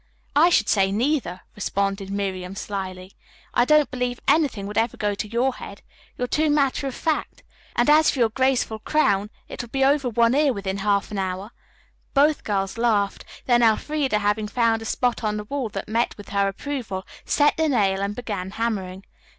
"I 0.35 0.49
should 0.49 0.67
say, 0.67 0.91
neither," 0.91 1.41
responded 1.55 2.09
Miriam 2.09 2.55
slyly. 2.55 3.11
"I 3.53 3.65
don't 3.65 3.91
believe 3.91 4.19
anything 4.27 4.65
would 4.65 4.75
ever 4.79 4.97
go 4.97 5.13
to 5.13 5.27
your 5.27 5.53
head. 5.53 5.83
You're 6.17 6.25
too 6.25 6.49
matter 6.49 6.87
of 6.87 6.95
fact, 6.95 7.43
and 7.75 7.87
as 7.87 8.09
for 8.09 8.17
your 8.17 8.29
graceful 8.29 8.79
crown, 8.79 9.29
it 9.47 9.61
would 9.61 9.71
be 9.71 9.85
over 9.85 10.09
one 10.09 10.33
ear 10.33 10.53
within 10.53 10.77
half 10.77 11.11
an 11.11 11.19
hour." 11.19 11.51
Both 12.15 12.43
girls 12.43 12.79
laughed, 12.79 13.25
then 13.45 13.61
Elfreda, 13.61 14.17
having 14.17 14.47
found 14.47 14.81
a 14.81 14.85
spot 14.85 15.23
on 15.23 15.37
the 15.37 15.43
wall 15.43 15.69
that 15.69 15.87
met 15.87 16.17
with 16.17 16.29
her 16.29 16.47
approval, 16.47 17.05
set 17.23 17.55
the 17.57 17.69
nail 17.69 18.01
and 18.01 18.15
began 18.15 18.49
hammering. 18.49 19.05